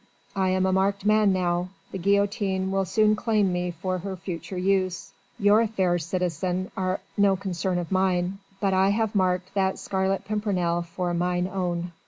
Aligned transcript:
I 0.35 0.49
am 0.49 0.65
a 0.65 0.73
marked 0.73 1.05
man 1.05 1.31
now 1.31 1.69
the 1.91 1.99
guillotine 1.99 2.71
will 2.71 2.85
soon 2.85 3.15
claim 3.15 3.53
me 3.53 3.69
for 3.69 3.99
her 3.99 4.15
future 4.17 4.57
use. 4.57 5.13
Your 5.37 5.61
affairs, 5.61 6.07
citizen, 6.07 6.71
are 6.75 7.01
no 7.17 7.35
concern 7.35 7.77
of 7.77 7.91
mine, 7.91 8.39
but 8.59 8.73
I 8.73 8.89
have 8.89 9.13
marked 9.13 9.53
that 9.53 9.77
Scarlet 9.77 10.25
Pimpernel 10.25 10.81
for 10.81 11.13
mine 11.13 11.47
own. 11.47 11.91